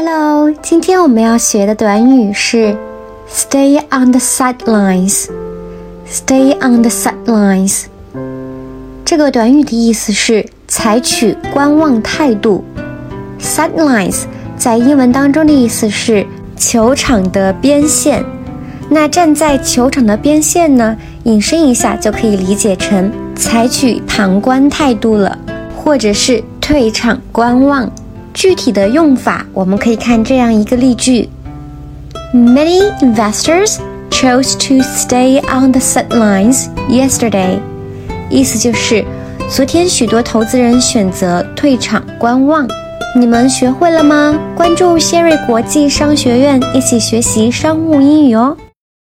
[0.00, 2.76] Hello，今天我们要学的短语是
[3.28, 5.26] stay on the sidelines。
[6.08, 7.86] stay on the sidelines
[9.04, 12.62] 这个短语的意思是采取观望态度。
[13.40, 14.22] sidelines
[14.56, 16.24] 在英文当中的意思是
[16.56, 18.24] 球场的边线。
[18.88, 25.36] 那站在球场的边线呢，引申一下就可以理解成采取旁观态度了，
[25.76, 27.90] 或者是退场观望。
[28.34, 31.28] 具体的用法，我们可以看这样一个例句
[32.32, 33.76] ：Many investors
[34.10, 37.58] chose to stay on the sidelines yesterday。
[38.30, 39.04] 意思就是，
[39.48, 42.68] 昨天许多投资人选择退场观望。
[43.16, 44.38] 你们学会了吗？
[44.54, 48.56] 关注谢瑞国际商学院，一起学习商务英语哦。